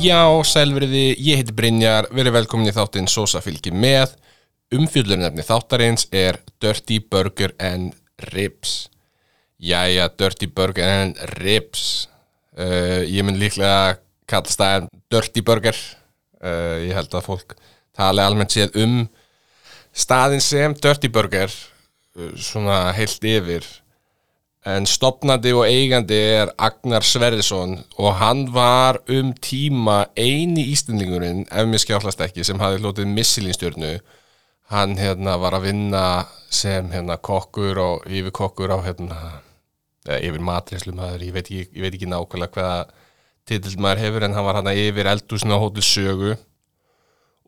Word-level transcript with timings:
Já, 0.00 0.24
sælveriði, 0.48 1.12
ég 1.20 1.36
heiti 1.36 1.52
Brynjar, 1.52 2.06
verið 2.16 2.32
velkomin 2.38 2.70
í 2.70 2.72
þáttinn 2.72 3.08
Sosa 3.10 3.42
fylgir 3.44 3.74
með. 3.76 4.14
Umfjöldunarnefni 4.72 5.44
þáttarins 5.44 6.06
er 6.16 6.38
Dirty 6.62 7.02
Burger 7.04 7.52
and 7.60 7.92
Ribs. 8.30 8.86
Jæja, 9.60 10.06
Dirty 10.16 10.48
Burger 10.48 10.88
and 10.88 11.20
Ribs. 11.42 12.06
Uh, 12.56 13.04
ég 13.04 13.26
mun 13.28 13.36
líklega 13.36 13.98
kalla 14.30 14.54
staðan 14.54 14.88
Dirty 15.12 15.44
Burger. 15.44 15.76
Uh, 16.40 16.80
ég 16.86 16.96
held 16.96 17.12
að 17.20 17.26
fólk 17.28 17.52
tali 17.92 18.24
almennt 18.24 18.56
séð 18.56 18.80
um 18.80 19.02
staðin 19.92 20.40
sem 20.40 20.78
Dirty 20.80 21.12
Burger, 21.12 21.52
uh, 22.16 22.32
svona 22.40 22.86
heilt 22.96 23.28
yfir. 23.34 23.68
En 24.68 24.84
stopnandi 24.84 25.54
og 25.56 25.64
eigandi 25.64 26.16
er 26.34 26.50
Agnar 26.60 27.04
Sverrisson 27.06 27.78
og 27.96 28.10
hann 28.20 28.42
var 28.52 28.98
um 29.08 29.32
tíma 29.32 30.02
eini 30.20 30.66
ístendingurinn, 30.74 31.46
ef 31.48 31.68
mér 31.68 31.80
skjállast 31.80 32.20
ekki, 32.20 32.44
sem 32.44 32.60
hafi 32.60 32.82
hlotið 32.82 33.08
missilinstjörnu. 33.08 33.94
Hann 34.70 34.98
hérna 35.00 35.38
var 35.40 35.56
að 35.56 35.70
vinna 35.70 36.04
sem 36.52 36.92
hérna 36.92 37.16
kokkur 37.16 37.80
og 37.80 38.04
yfir 38.04 38.36
kokkur 38.36 38.76
á 38.76 38.78
hérna, 38.84 39.40
eða 40.04 40.20
yfir 40.28 40.44
matrislumadur, 40.44 41.24
ég 41.24 41.50
ég 41.56 41.80
veit 41.80 41.94
ekki 41.96 42.10
nákvæmlega 42.12 42.52
hvaða 42.52 42.84
titill 43.48 43.80
maður 43.80 44.04
hefur 44.04 44.26
en 44.26 44.36
hann 44.36 44.46
var 44.46 44.60
hann 44.60 44.72
yfir 44.74 45.08
eldúsinu 45.10 45.56
á 45.56 45.62
hóttu 45.62 45.82
sögu 45.82 46.34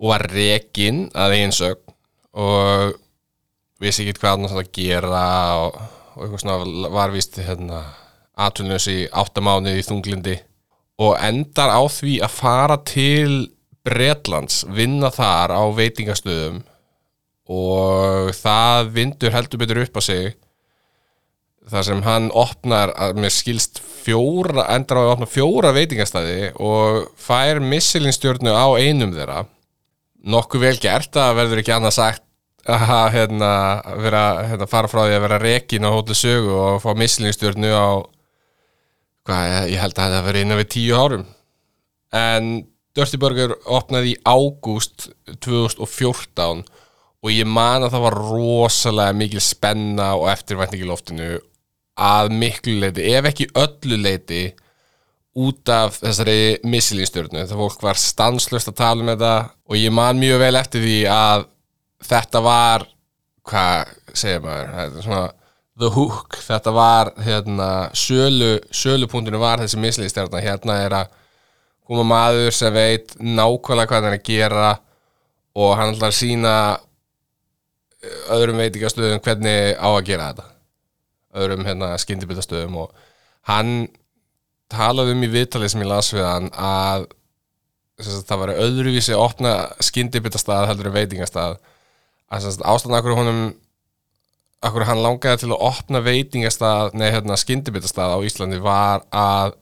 og 0.02 0.06
var 0.10 0.24
rekinn 0.32 1.04
að 1.14 1.36
einsögn 1.38 1.96
og 2.32 2.96
vissi 3.82 4.06
ekki 4.06 4.22
hvað 4.22 4.38
hann 4.38 4.48
átti 4.48 4.62
að 4.62 4.72
gera 4.78 5.26
og, 5.60 5.76
og 6.14 6.24
eitthvað 6.24 6.42
svona 6.44 6.88
var 6.94 7.12
vist 7.14 7.38
hérna 7.40 7.82
atvinnus 8.38 8.88
í 8.90 8.98
áttamánuð 9.08 9.78
í 9.80 9.86
þunglindi 9.86 10.36
og 11.02 11.16
endar 11.24 11.72
á 11.72 11.82
því 11.90 12.18
að 12.24 12.36
fara 12.36 12.78
til 12.86 13.32
Bretlands, 13.82 14.62
vinna 14.70 15.10
þar 15.10 15.56
á 15.58 15.62
veitingastöðum 15.74 16.60
og 17.50 18.30
það 18.38 18.92
vindur 18.94 19.34
heldur 19.34 19.62
betur 19.62 19.82
upp 19.82 19.98
á 19.98 20.02
sig 20.06 20.36
þar 21.70 21.86
sem 21.86 22.02
hann 22.06 22.28
opnar 22.34 22.92
að 22.98 23.18
mér 23.22 23.34
skilst 23.34 23.80
fjóra, 23.82 24.66
endar 24.74 24.98
á 24.98 25.02
að 25.02 25.12
opna 25.16 25.28
fjóra 25.30 25.72
veitingastæði 25.74 26.52
og 26.62 27.08
fær 27.18 27.62
missilinstjörnu 27.62 28.50
á 28.50 28.66
einum 28.78 29.14
þeirra. 29.14 29.44
Nokkuð 30.22 30.64
vel 30.66 30.76
gert, 30.82 31.12
það 31.14 31.38
verður 31.38 31.62
ekki 31.62 31.74
annað 31.74 31.96
sagt 31.98 32.24
að 32.70 33.06
hérna, 33.16 33.52
vera, 33.98 34.24
hérna, 34.46 34.68
fara 34.70 34.90
frá 34.90 35.04
því 35.06 35.16
að 35.16 35.24
vera 35.24 35.38
rekin 35.42 35.86
á 35.86 35.90
hóttu 35.90 36.14
sögu 36.14 36.52
og 36.54 36.82
fá 36.84 36.92
missilinstjörnu 36.94 37.72
á 37.74 37.90
hvað, 39.26 39.70
ég 39.72 39.80
held 39.82 39.98
að 39.98 40.14
það 40.14 40.28
verið 40.28 40.46
innan 40.46 40.60
við 40.60 40.70
tíu 40.76 40.98
árum. 40.98 41.24
En 42.14 42.52
Dirty 42.92 43.18
Burger 43.18 43.54
opnaði 43.72 44.12
í 44.12 44.20
ágúst 44.28 45.08
2014 45.40 46.62
og 47.22 47.30
ég 47.32 47.48
man 47.48 47.86
að 47.86 47.94
það 47.94 48.04
var 48.06 48.18
rosalega 48.18 49.16
mikil 49.16 49.42
spenna 49.42 50.12
og 50.18 50.28
eftirvæntning 50.32 50.84
í 50.84 50.90
loftinu 50.90 51.30
að 52.02 52.32
miklu 52.34 52.78
leiti, 52.82 53.04
ef 53.12 53.28
ekki 53.28 53.50
öllu 53.58 53.98
leiti 54.00 54.42
út 55.38 55.70
af 55.72 55.96
þessari 56.02 56.58
missilinstjörnu, 56.68 57.46
það 57.48 57.60
fólk 57.62 57.84
var 57.84 58.00
stanslöst 58.00 58.68
að 58.68 58.78
tala 58.82 59.04
um 59.04 59.10
þetta 59.12 59.34
og 59.68 59.78
ég 59.78 59.94
man 59.94 60.20
mjög 60.20 60.42
vel 60.42 60.58
eftir 60.60 60.84
því 60.84 60.98
að 61.08 61.46
þetta 62.06 62.42
var 62.44 62.86
hvað 63.48 63.94
segir 64.14 64.42
maður, 64.44 65.00
svona 65.02 65.24
the 65.80 65.90
hook, 65.90 66.36
þetta 66.44 66.72
var 66.74 67.10
hérna, 67.24 67.68
sölu, 67.96 68.58
sölupunktinu 68.74 69.40
var 69.40 69.62
þessi 69.62 69.80
missilinstjörna, 69.80 70.42
hérna 70.44 70.78
er 70.84 70.96
að 71.00 71.14
koma 71.88 72.04
maður 72.06 72.54
sem 72.54 72.74
veit 72.74 73.16
nákvæmlega 73.18 73.88
hvað 73.90 73.98
hann 73.98 74.10
er 74.12 74.18
að 74.18 74.26
gera 74.28 74.68
og 75.58 75.74
hann 75.78 75.94
ætlar 75.94 76.12
að 76.12 76.18
sína 76.20 76.54
öðrum 78.32 78.60
veitingastöðum 78.62 79.22
hvernig 79.22 79.74
á 79.78 79.88
að 79.88 80.04
gera 80.08 80.28
þetta. 80.30 80.46
Öðrum 81.42 81.66
hérna 81.66 81.90
skyndibittastöðum 82.00 82.78
og 82.84 82.94
hann 83.48 83.74
talaði 84.72 85.16
um 85.16 85.26
í 85.26 85.32
viðtalið 85.32 85.72
sem 85.72 85.84
ég 85.84 85.90
las 85.90 86.12
við 86.14 86.26
hann 86.26 86.48
að 86.52 87.06
það 88.00 88.40
var 88.40 88.54
öðruvísi 88.56 89.14
að 89.14 89.24
opna 89.26 89.52
skyndibitastað 89.84 90.68
heldur 90.70 90.90
en 90.90 90.96
veitingastað. 90.96 91.56
að 91.56 91.71
ástæðan 92.32 92.98
akkur 92.98 93.16
honum 93.18 93.42
akkur 94.62 94.86
hann 94.86 95.02
langaði 95.02 95.42
til 95.42 95.50
að 95.50 95.64
opna 95.66 96.02
veitingastað, 96.04 96.94
nei 96.94 97.10
hérna 97.10 97.38
skyndibitastað 97.40 98.14
á 98.14 98.18
Íslandi 98.22 98.60
var 98.62 99.02
að 99.10 99.56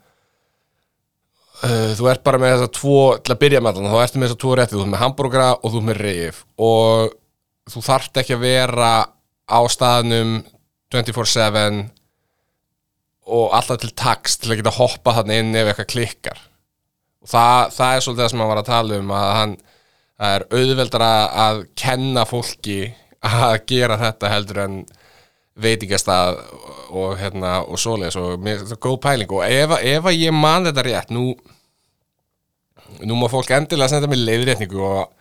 uh, 1.65 1.93
þú 1.97 2.11
ert 2.13 2.25
bara 2.27 2.41
með 2.43 2.57
þess 2.57 2.67
að 2.67 2.75
tvo, 2.77 2.99
til 3.17 3.35
að 3.35 3.41
byrja 3.45 3.63
með 3.65 3.79
þannig 3.79 3.95
þá 3.95 4.03
ertu 4.05 4.21
með 4.21 4.29
þess 4.29 4.37
að 4.37 4.43
tvo 4.45 4.59
rétti, 4.59 4.77
þú 4.77 4.83
ert 4.85 4.93
með 4.93 5.03
hambúrgra 5.05 5.49
og 5.57 5.73
þú 5.73 5.81
ert 5.81 5.89
með 5.89 6.03
reyf 6.05 6.43
og 6.69 7.17
þú 7.71 7.87
þarft 7.87 8.21
ekki 8.21 8.37
að 8.37 8.45
vera 8.45 8.93
á 9.51 9.61
staðnum 9.73 10.37
24-7 10.93 11.81
og 13.31 13.53
alltaf 13.55 13.81
til 13.81 13.93
taks 13.95 14.39
til 14.41 14.53
að 14.53 14.61
geta 14.61 14.75
hoppa 14.75 15.15
þannig 15.21 15.43
inn 15.43 15.59
ef 15.59 15.71
eitthvað 15.71 15.91
klikkar. 15.93 16.41
Og 17.21 17.31
það, 17.31 17.75
það 17.77 17.93
er 17.95 18.05
svolítið 18.05 18.23
það 18.25 18.33
sem 18.33 18.43
hann 18.43 18.51
var 18.51 18.61
að 18.63 18.71
tala 18.71 18.99
um 18.99 19.13
að 19.15 19.33
hann 19.37 19.53
það 20.21 20.35
er 20.37 20.47
auðveldar 20.53 21.05
að 21.05 21.63
kenna 21.81 22.27
fólki 22.29 22.81
að 23.25 23.55
gera 23.71 23.97
þetta 24.01 24.33
heldur 24.33 24.65
en 24.65 24.81
veitingastað 25.61 26.43
og 26.97 27.17
hérna 27.21 27.61
og 27.65 27.81
svoleiðis 27.81 28.19
og 28.21 28.43
mér, 28.45 28.63
góð 28.81 28.99
pæling. 29.05 29.33
Og 29.33 29.45
ef, 29.45 29.75
ef 29.81 30.09
að 30.09 30.21
ég 30.21 30.37
man 30.37 30.69
þetta 30.69 30.85
rétt 30.87 31.15
nú 31.15 31.33
nú 33.07 33.17
má 33.17 33.29
fólk 33.31 33.53
endilega 33.55 33.93
senda 33.93 34.09
mig 34.11 34.21
leiðrétningu 34.21 34.81
og 34.83 35.13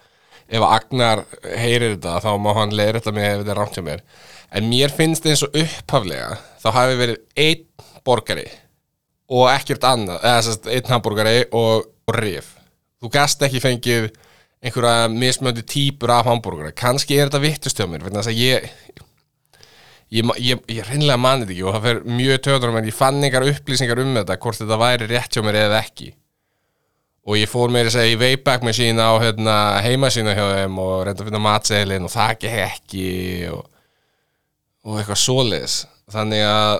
ef 0.49 0.63
Agnar 0.65 1.21
heyrir 1.43 1.95
þetta 1.95 2.17
þá 2.23 2.31
má 2.41 2.49
hann 2.57 2.73
leiðrétta 2.75 3.13
mig 3.13 3.27
ef 3.27 3.41
þetta 3.41 3.53
er 3.53 3.59
rámt 3.61 3.77
hjá 3.77 3.85
mér. 3.85 4.05
En 4.49 4.69
mér 4.69 4.95
finnst 4.95 5.27
eins 5.29 5.43
og 5.45 5.55
upphaflega 5.59 6.39
þá 6.63 6.69
hafi 6.75 6.97
verið 6.99 7.21
einn 7.37 7.67
borgari 8.07 8.47
og 9.29 9.45
ekkert 9.51 9.85
annað 9.85 10.25
eða 10.25 10.55
einn 10.73 10.89
hambúrgari 10.89 11.43
og, 11.53 11.85
og 12.09 12.17
rif. 12.17 12.55
Þú 12.99 13.11
gast 13.13 13.45
ekki 13.45 13.61
fengið 13.63 14.09
einhverja 14.59 15.11
mismöndi 15.13 15.63
típur 15.63 16.11
af 16.11 16.27
hambúrgari 16.27 16.75
kannski 16.75 17.15
er 17.15 17.29
þetta 17.29 17.43
vittust 17.45 17.79
hjá 17.79 17.87
mér 17.87 18.03
að 18.09 18.33
ég 18.35 18.71
ég, 20.09 20.31
ég, 20.41 20.61
ég 20.67 20.87
reynilega 20.87 21.19
mani 21.21 21.45
þetta 21.45 21.55
ekki 21.55 21.67
og 21.67 21.75
það 21.75 21.85
fer 21.87 22.01
mjög 22.19 22.41
töður 22.45 22.73
ég 22.89 22.97
fann 22.97 23.21
einhver 23.23 23.47
upplýsingar 23.51 24.01
um 24.03 24.17
þetta 24.17 24.39
hvort 24.41 24.61
þetta 24.61 24.79
væri 24.81 25.09
rétt 25.09 25.37
hjá 25.37 25.45
mér 25.45 25.61
eða 25.65 25.81
ekki. 25.83 26.11
Og 27.29 27.37
ég 27.37 27.49
fór 27.51 27.69
mér 27.69 27.89
að 27.89 27.97
segja 27.97 28.15
í 28.15 28.17
Wayback 28.17 28.63
Machine 28.65 29.05
á 29.05 29.13
hérna, 29.21 29.55
heimasína 29.85 30.33
hjá 30.33 30.45
þeim 30.55 30.77
og 30.81 30.93
reynda 31.05 31.21
að 31.21 31.29
finna 31.29 31.41
matseilin 31.43 32.07
og 32.07 32.13
það 32.13 32.31
ekki 32.35 32.53
ekki 32.63 33.09
og, 33.53 33.65
og 34.87 34.97
eitthvað 34.97 35.21
svoleiðis. 35.23 35.75
Þannig 36.09 36.45
að 36.47 36.71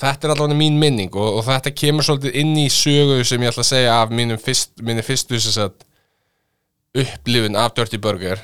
þetta 0.00 0.28
er 0.28 0.32
allavega 0.32 0.56
mín 0.56 0.78
minning 0.80 1.18
og, 1.18 1.42
og 1.42 1.44
þetta 1.44 1.74
kemur 1.76 2.06
svolítið 2.06 2.38
inn 2.40 2.54
í 2.56 2.70
sögu 2.72 3.18
sem 3.28 3.42
ég 3.44 3.52
ætla 3.52 3.66
að 3.66 3.72
segja 3.74 3.98
af 3.98 4.14
mínum 4.16 4.40
fyrst, 4.40 4.72
fyrstu 5.04 5.42
sagt, 5.44 5.84
upplifun 7.02 7.58
af 7.58 7.74
Dirty 7.76 8.00
Burger 8.02 8.42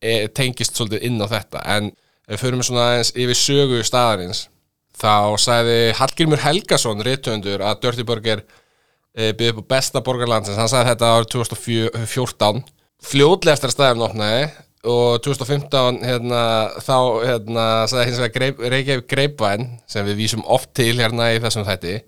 e, 0.00 0.28
tengist 0.34 0.76
svolítið 0.76 1.06
inn 1.08 1.20
á 1.22 1.26
þetta. 1.30 1.64
En 1.76 1.90
ef 1.90 2.36
við 2.36 2.42
förum 2.44 2.64
svona 2.64 2.86
aðeins 2.92 3.12
yfir 3.18 3.38
sögu 3.38 3.82
staðarins 3.86 4.46
þá 5.00 5.36
sagði 5.40 5.78
Hallgrimur 5.98 6.42
Helgason 6.42 7.04
réttöndur 7.04 7.64
að 7.64 7.84
Dirty 7.84 8.06
Burger 8.06 8.42
e, 8.42 9.32
byggði 9.32 9.52
upp 9.54 9.62
á 9.64 9.70
besta 9.74 10.02
borgarlandsins 10.04 10.60
hann 10.60 10.70
sagði 10.70 10.92
þetta 10.92 11.12
árið 11.16 11.30
2014 11.36 12.64
fljóðlega 13.10 13.56
eftir 13.56 13.70
að 13.70 13.76
staðarinn 13.76 14.06
opnaði 14.06 14.42
og 14.90 15.20
2015 15.24 16.00
hérna, 16.04 16.42
þá 16.80 16.96
hérna, 17.26 17.66
sagði 17.90 18.06
hins 18.08 18.20
vegar 18.22 18.34
greip, 18.36 18.62
Reykjavík 18.72 19.10
Greipvæn 19.10 19.66
sem 19.90 20.06
við 20.08 20.22
vísum 20.22 20.44
oft 20.48 20.72
til 20.76 20.94
hérna 20.96 21.32
í 21.34 21.40
þessum 21.42 21.66
þætti 21.68 21.98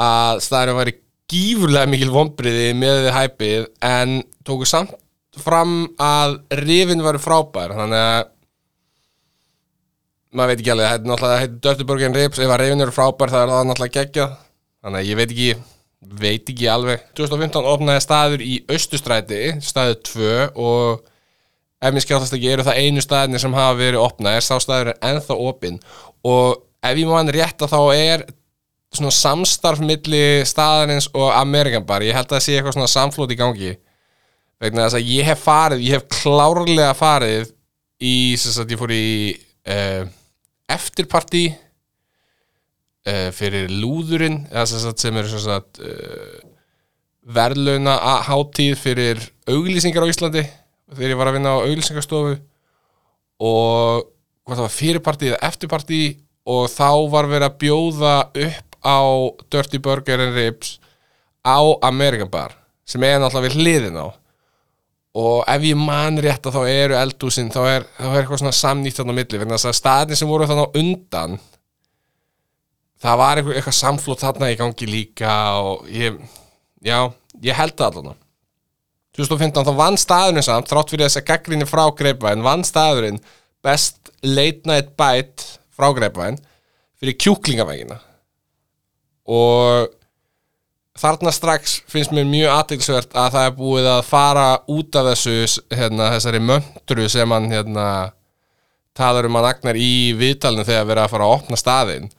að 0.00 0.42
staðarinn 0.42 0.80
væri 0.80 0.96
gífurlega 1.30 1.90
mikil 1.90 2.12
vonbriði 2.12 2.68
með 2.76 3.00
því 3.06 3.14
hæpið 3.18 3.66
en 3.88 4.20
tóku 4.44 4.68
samt 4.68 4.94
fram 5.40 5.88
að 5.98 6.38
rifin 6.60 7.02
varu 7.02 7.18
frábær 7.18 7.74
þannig 7.74 8.00
að 8.00 8.30
maður 10.34 10.50
veit 10.50 10.60
ekki 10.62 10.72
alveg, 10.74 10.90
þetta 10.90 11.04
er 11.04 11.10
náttúrulega 11.10 11.40
heitir 11.42 11.62
Dörtuborgin 11.64 12.16
Rips, 12.16 12.40
ef 12.42 12.50
að 12.50 12.60
rifin 12.64 12.84
eru 12.84 12.94
frábær 12.94 13.32
það 13.32 13.44
er 13.44 13.52
það 13.52 13.66
náttúrulega 13.68 13.96
geggjað. 14.00 14.36
Þannig 14.84 15.00
að 15.00 15.08
ég 15.08 15.18
veit 15.20 15.34
ekki 15.34 15.50
veit 16.20 16.50
ekki 16.52 16.68
alveg. 16.68 17.04
2015 17.16 17.68
opnaði 17.70 18.04
staður 18.04 18.44
í 18.44 18.54
Östustræti 18.74 19.40
staður 19.64 20.00
2 20.10 20.32
og 20.60 21.04
ef 21.84 21.94
mér 21.94 22.04
skjáttast 22.04 22.36
ekki 22.36 22.50
eru 22.52 22.66
það 22.66 22.80
einu 22.82 23.04
staðinni 23.04 23.40
sem 23.40 23.56
hafa 23.56 23.78
verið 23.78 24.04
opnað 24.04 24.38
er 24.38 24.46
sá 24.46 24.54
staður 24.62 24.92
ennþá 24.98 25.38
opinn. 25.48 25.78
Og 26.26 26.60
ef 26.84 27.00
ég 27.00 27.08
mann 27.08 27.32
rétt 27.32 27.64
að 27.64 27.72
þá 27.72 27.80
er 27.94 28.26
svona 28.98 29.14
samstarf 29.14 29.82
milli 29.84 30.44
staðarins 30.48 31.08
og 31.12 31.30
Amerikan 31.34 31.86
bar. 31.86 32.04
Ég 32.04 32.16
held 32.16 32.28
að 32.28 32.36
það 32.36 32.46
sé 32.46 32.56
eitthvað 32.56 32.76
svona 32.78 32.92
samflót 32.92 33.34
í 33.34 33.38
gangi. 33.40 33.74
Vegna 34.62 34.86
þess 34.86 34.98
að 35.00 35.12
ég 35.12 35.28
hef 35.28 35.44
farið 35.44 35.84
ég 35.84 35.98
hef 35.98 36.08
klárlega 36.22 36.94
farið 36.96 37.50
í, 38.00 38.14
þess 38.38 38.62
að 38.62 38.74
ég 38.74 38.80
fór 38.80 38.94
í 38.94 39.06
uh, 39.74 40.02
eftirparti 40.74 41.44
uh, 43.08 43.30
fyrir 43.34 43.70
lúðurinn 43.72 44.44
eða 44.50 44.66
sem, 44.70 44.82
sagt, 44.84 45.02
sem 45.02 45.20
eru 45.20 45.42
uh, 45.44 46.42
verðlauna 47.24 47.96
hátíð 48.28 48.76
fyrir 48.80 49.22
auglýsingar 49.48 50.04
á 50.04 50.12
Íslandi 50.12 50.44
þegar 50.94 51.14
ég 51.14 51.20
var 51.20 51.30
að 51.30 51.38
vinna 51.38 51.54
á 51.56 51.64
auglýsingarstofu 51.64 52.36
og 53.44 54.04
hvað 54.44 54.58
það 54.58 54.66
var 54.66 54.74
fyrirparti 54.74 55.30
eða 55.30 55.42
eftirparti 55.48 56.02
og 56.44 56.68
þá 56.68 56.90
var 57.12 57.28
verið 57.30 57.48
að 57.48 57.58
bjóða 57.62 58.14
upp 58.46 58.73
á 58.84 59.00
Dirty 59.50 59.80
Burger 59.82 60.20
and 60.20 60.36
Ribs 60.36 60.76
á 61.44 61.58
American 61.88 62.30
Bar 62.30 62.54
sem 62.84 63.02
er 63.02 63.18
náttúrulega 63.20 63.48
við 63.48 63.58
hliðin 63.58 63.98
á. 64.00 64.08
Og 65.14 65.44
ef 65.46 65.62
ég 65.62 65.78
man 65.78 66.18
rétt 66.18 66.46
að 66.46 66.56
þá 66.58 66.62
eru 66.68 66.96
eldúsin 66.98 67.52
þá 67.54 67.60
er, 67.70 67.84
þá 67.96 68.08
er 68.10 68.20
eitthvað 68.20 68.40
svona 68.42 68.56
samnýtt 68.58 68.98
þarna 68.98 69.14
á 69.14 69.18
milli 69.20 69.40
þannig 69.40 69.66
að 69.70 69.76
staðin 69.78 70.18
sem 70.18 70.30
voru 70.30 70.48
á 70.48 70.66
undan 70.74 71.36
það 73.04 73.20
var 73.20 73.38
eitthvað, 73.38 73.58
eitthvað 73.58 73.78
samflót 73.78 74.24
þarna 74.24 74.50
í 74.50 74.58
gangi 74.58 74.88
líka 74.90 75.36
og 75.60 75.88
ég, 75.92 76.18
já, 76.84 76.98
ég 77.44 77.58
held 77.58 77.76
það 77.78 77.90
allavega. 77.90 78.20
2015 79.14 79.68
þá 79.68 79.74
vann 79.78 80.00
staðurinn 80.00 80.42
samt 80.46 80.70
þrátt 80.70 80.90
fyrir 80.90 81.06
þess 81.06 81.20
að 81.20 81.28
gaggrinni 81.28 81.68
frá 81.70 81.84
Greipvæn 81.94 82.42
vann 82.42 82.64
staðurinn 82.66 83.20
best 83.62 84.10
late 84.26 84.66
night 84.66 84.96
bite 84.98 85.46
frá 85.74 85.92
Greipvæn 85.94 86.40
fyrir 86.98 87.14
kjúklingavegina 87.22 88.00
og 89.24 89.92
þarna 91.00 91.32
strax 91.34 91.78
finnst 91.90 92.12
mér 92.14 92.26
mjög 92.28 92.52
aðtilsvert 92.54 93.16
að 93.18 93.30
það 93.36 93.46
er 93.48 93.54
búið 93.58 93.88
að 93.92 94.02
fara 94.08 94.48
út 94.70 94.98
af 95.00 95.08
þessu 95.12 95.62
hérna, 95.74 96.10
þessari 96.14 96.42
möndru 96.50 97.08
sem 97.10 97.34
hann 97.34 97.48
hérna, 97.52 97.86
talar 98.94 99.26
um 99.26 99.40
að 99.40 99.48
nagnar 99.48 99.80
í 99.80 99.94
viðtalinu 100.18 100.66
þegar 100.68 100.90
verið 100.92 101.06
að 101.06 101.14
fara 101.16 101.26
að 101.26 101.38
opna 101.38 101.58
staðinn 101.58 102.12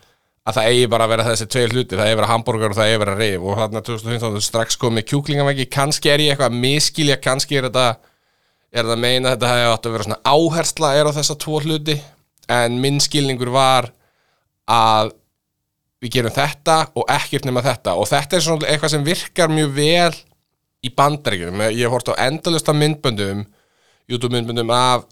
að 0.46 0.58
það 0.58 0.68
eigi 0.72 0.90
bara 0.92 1.06
að 1.06 1.14
vera 1.14 1.28
þessi 1.30 1.46
tveil 1.50 1.70
hluti, 1.72 1.96
það 1.96 2.04
eigi 2.04 2.14
að 2.14 2.20
vera 2.20 2.34
hambúrgar 2.34 2.74
og 2.74 2.78
það 2.78 2.90
eigi 2.90 2.98
að 2.98 3.04
vera 3.06 3.16
reyf 3.22 3.46
og 3.46 3.62
þarna 3.62 3.82
2015 3.88 4.44
strax 4.46 4.78
komið 4.82 5.08
kjúklingaveggi, 5.10 5.66
kannski 5.74 6.12
er 6.12 6.22
ég 6.22 6.36
eitthvað 6.36 6.52
að 6.52 6.60
miskilja, 6.66 7.18
kannski 7.24 7.58
er 7.58 7.70
þetta 7.70 7.88
er 8.76 8.84
þetta 8.84 8.96
að 8.98 9.04
meina 9.04 9.30
að 9.30 9.36
þetta 9.36 9.52
hefði 9.52 9.68
átt 9.72 9.88
að 9.88 9.96
vera 9.96 10.08
svona 10.08 10.34
áhersla 10.36 10.90
er 11.00 11.10
á 11.10 11.12
þessa 11.16 11.38
tvo 11.40 11.62
hluti. 11.64 11.96
En 12.52 12.80
minn 12.82 13.00
skilningur 13.02 13.52
var 13.56 13.90
að 14.70 15.14
við 16.04 16.18
gerum 16.18 16.36
þetta 16.36 16.78
og 16.96 17.12
ekkert 17.16 17.48
nema 17.48 17.64
þetta. 17.66 17.96
Og 18.00 18.08
þetta 18.10 18.38
er 18.38 18.46
svona 18.46 18.70
eitthvað 18.70 18.96
sem 18.96 19.06
virkar 19.06 19.52
mjög 19.54 19.76
vel 19.76 20.16
í 20.86 20.92
bandaríkjum 20.94 21.66
ég 21.66 21.84
hef 21.86 21.94
hort 21.94 22.12
á 22.14 22.22
endalust 22.28 22.70
af 22.70 22.78
myndböndum 22.78 23.46
YouTube 24.10 24.36
myndböndum 24.36 24.74
af 24.74 25.08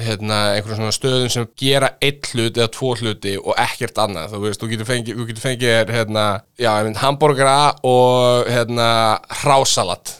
hérna, 0.00 0.36
einhverjum 0.54 0.78
svona 0.78 0.94
stöðum 0.94 1.32
sem 1.32 1.48
gera 1.58 1.90
eitt 2.00 2.30
hlut 2.30 2.56
eða 2.56 2.70
tvo 2.72 2.94
hluti 2.96 3.34
og 3.40 3.56
ekkert 3.60 3.98
annað. 4.00 4.30
Þú 4.32 4.42
veist, 4.44 4.60
þú 4.62 4.68
getur 4.70 4.88
fengið, 4.88 5.18
þú 5.18 5.26
getur 5.28 5.44
fengið 5.44 5.92
hérna, 5.92 6.26
já, 6.56 6.70
ég 6.70 6.86
mynd, 6.86 7.00
hambúrgara 7.02 7.56
og 7.84 8.48
hérna, 8.48 8.86
hrásalat. 9.42 10.14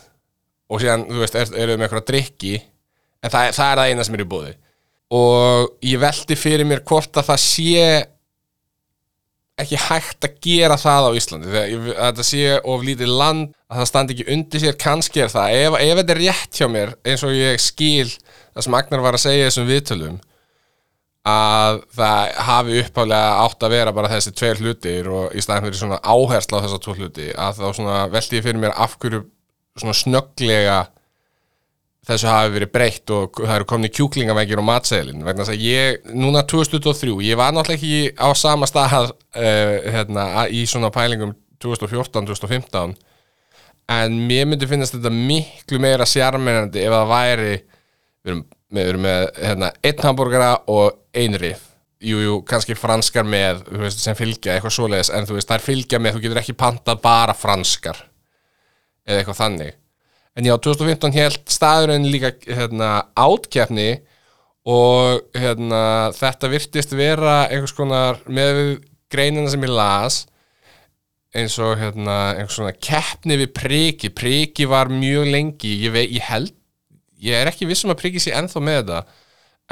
Og 0.68 0.82
síðan, 0.82 1.06
þú 1.08 1.22
veist, 1.22 1.38
eruð 1.38 1.62
er 1.62 1.78
með 1.78 1.86
eitthvað 1.86 2.08
drikki, 2.10 2.58
en 3.24 3.32
það, 3.32 3.54
það 3.56 3.70
er 3.70 3.80
það 3.80 3.92
eina 3.94 4.06
sem 4.06 4.18
er 4.18 4.24
í 4.24 4.28
búði 4.34 4.52
og 5.10 5.72
ég 5.82 6.00
veldi 6.00 6.38
fyrir 6.38 6.68
mér 6.68 6.84
hvort 6.86 7.18
að 7.18 7.32
það 7.32 7.40
sé 7.42 7.86
ekki 9.64 9.80
hægt 9.84 10.26
að 10.26 10.38
gera 10.44 10.78
það 10.80 11.08
á 11.08 11.10
Íslandi. 11.20 11.52
Þegar 11.54 11.86
þetta 12.00 12.26
sé 12.26 12.42
of 12.60 12.86
lítið 12.86 13.12
land 13.20 13.52
að 13.70 13.80
það 13.80 13.90
standi 13.90 14.16
ekki 14.16 14.34
undir 14.34 14.64
sér, 14.64 14.80
kannski 14.80 15.24
er 15.24 15.32
það. 15.32 15.54
Ef, 15.58 15.78
ef 15.80 16.00
þetta 16.00 16.16
er 16.16 16.22
rétt 16.24 16.60
hjá 16.60 16.68
mér 16.72 16.96
eins 17.06 17.24
og 17.26 17.36
ég 17.36 17.62
skil 17.62 18.08
það 18.08 18.66
sem 18.66 18.76
Agnar 18.80 19.04
var 19.04 19.18
að 19.18 19.24
segja 19.26 19.48
þessum 19.48 19.70
viðtölum 19.70 20.18
að 21.30 21.82
það 21.92 22.30
hafi 22.46 22.78
uppháðlega 22.80 23.32
átt 23.44 23.64
að 23.66 23.74
vera 23.74 23.92
bara 23.92 24.10
þessi 24.14 24.32
tveir 24.32 24.62
hlutir 24.62 25.10
og 25.12 25.34
í 25.36 25.42
staðin 25.44 25.68
fyrir 25.68 25.80
svona 25.82 26.00
áhersla 26.00 26.60
á 26.60 26.64
þessa 26.64 26.80
tvo 26.80 26.94
hluti 26.96 27.28
að 27.36 27.60
þá 27.60 27.82
veldi 28.14 28.38
ég 28.38 28.46
fyrir 28.46 28.62
mér 28.62 28.72
af 28.80 28.96
hverju 29.02 29.20
svona 29.76 29.96
snögglega 29.96 30.78
þessu 32.08 32.30
hafi 32.30 32.54
verið 32.54 32.72
breytt 32.72 33.12
og 33.12 33.42
það 33.42 33.54
eru 33.58 33.68
komin 33.68 33.90
í 33.90 33.92
kjúklingavengir 33.92 34.60
og 34.62 34.66
matseðlin 34.66 35.24
vegna 35.26 35.44
þess 35.44 35.54
að 35.54 35.64
ég, 35.66 36.08
núna 36.16 36.42
2003 36.48 37.12
ég 37.26 37.38
var 37.38 37.52
náttúrulega 37.52 37.76
ekki 37.76 38.14
á 38.16 38.28
sama 38.38 38.68
stað 38.70 39.10
uh, 39.10 39.76
hérna, 39.92 40.26
í 40.48 40.64
svona 40.68 40.92
pælingum 40.94 41.34
2014-2015 41.60 42.96
en 43.90 44.20
mér 44.30 44.46
myndi 44.48 44.68
finnast 44.70 44.96
þetta 44.96 45.12
miklu 45.12 45.80
meira 45.82 46.06
sjarminandi 46.08 46.84
ef 46.86 46.94
það 46.94 47.10
væri 47.10 47.50
við 47.50 48.32
erum, 48.32 48.44
við 48.70 48.92
erum 48.92 49.04
með 49.06 49.26
hérna, 49.40 49.72
einn 49.90 50.06
hambúrgara 50.06 50.52
og 50.70 51.00
einn 51.16 51.36
rif. 51.40 51.66
Jújú, 52.00 52.38
kannski 52.48 52.72
franskar 52.78 53.26
með 53.28 53.66
veist, 53.76 54.00
sem 54.00 54.16
fylgja 54.16 54.54
eitthvað 54.54 54.72
svoleiðis 54.72 55.10
en 55.12 55.26
þú 55.28 55.36
veist, 55.36 55.50
það 55.50 55.58
er 55.58 55.64
fylgja 55.66 55.98
með, 56.00 56.14
þú 56.16 56.22
getur 56.24 56.40
ekki 56.40 56.56
pantað 56.56 57.02
bara 57.04 57.34
franskar 57.36 57.98
eða 59.04 59.18
eitthvað 59.20 59.40
þannig 59.42 59.74
en 60.38 60.46
já, 60.46 60.54
2015 60.56 61.16
held 61.16 61.40
staðurinn 61.50 62.08
líka 62.10 62.32
hérna, 62.46 62.90
átkjafni 63.18 63.90
og 64.70 65.24
hérna, 65.36 65.82
þetta 66.16 66.50
virtist 66.52 66.94
vera 66.94 67.44
einhvers 67.48 67.74
konar 67.76 68.20
með 68.30 68.80
greinina 69.10 69.50
sem 69.50 69.64
ég 69.66 69.72
las 69.74 70.24
eins 71.34 71.56
og 71.62 71.76
hérna, 71.78 72.34
einhvers 72.34 72.58
svona 72.58 72.74
keppni 72.74 73.38
við 73.40 73.52
priki, 73.54 74.10
priki 74.10 74.66
var 74.70 74.90
mjög 74.90 75.30
lengi, 75.30 75.76
ég, 75.84 75.94
vei, 75.94 76.06
ég 76.10 76.26
held 76.26 76.54
ég 77.20 77.36
er 77.36 77.50
ekki 77.50 77.68
vissum 77.68 77.92
að 77.92 78.00
priggi 78.00 78.22
sér 78.22 78.38
ennþá 78.40 78.62
með 78.64 78.80
þetta 78.80 79.00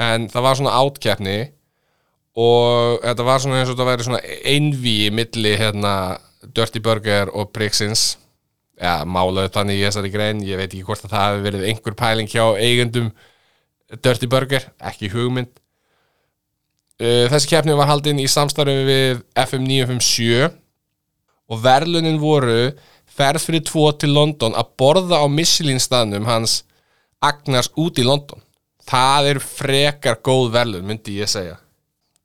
en 0.09 0.27
það 0.31 0.45
var 0.45 0.59
svona 0.59 0.75
átkeppni 0.79 1.37
og 2.39 3.01
þetta 3.03 3.25
var 3.27 3.43
svona 3.43 3.59
eins 3.59 3.71
og 3.71 3.79
það 3.79 3.89
væri 3.89 4.07
svona 4.07 4.21
einví 4.47 4.97
milli 5.15 5.53
hérna 5.59 5.93
Dirty 6.55 6.81
Burger 6.83 7.31
og 7.35 7.51
Brixins 7.55 8.13
ja, 8.79 8.99
málaðu 9.05 9.51
þannig 9.55 9.79
í 9.79 9.85
þessari 9.87 10.11
grein. 10.13 10.43
Ég 10.47 10.59
veit 10.59 10.69
ekki 10.69 10.85
hvort 10.87 11.05
að 11.05 11.13
það 11.15 11.25
hefði 11.27 11.45
verið 11.47 11.65
einhver 11.69 11.97
pæling 11.99 12.31
hjá 12.31 12.45
eigendum 12.57 13.11
Dirty 14.03 14.29
Burger 14.29 14.69
ekki 14.91 15.11
hugmynd. 15.13 15.51
Uh, 16.99 17.27
þessi 17.31 17.51
keppni 17.53 17.77
var 17.79 17.87
haldinn 17.89 18.19
í 18.19 18.27
samstarfi 18.27 18.83
við 18.87 19.21
FM 19.39 19.67
957 19.69 20.49
og 21.49 21.61
verlunin 21.63 22.19
voru 22.21 22.73
ferð 23.19 23.45
fyrir 23.47 23.63
tvo 23.67 23.87
til 23.95 24.11
London 24.15 24.57
að 24.59 24.75
borða 24.79 25.23
á 25.23 25.27
Michelin 25.31 25.79
staðnum 25.81 26.27
hans 26.29 26.61
Agnars 27.23 27.71
út 27.79 27.99
í 27.99 28.05
London. 28.07 28.43
Það 28.89 29.33
er 29.33 29.41
frekar 29.43 30.21
góð 30.25 30.53
verðlun 30.55 30.87
myndi 30.87 31.19
ég 31.19 31.31
segja 31.31 31.57